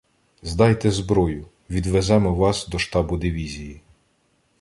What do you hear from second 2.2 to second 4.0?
вас до штабу дивізії.